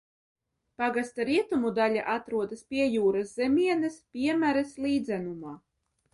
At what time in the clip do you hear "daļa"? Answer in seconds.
1.79-2.05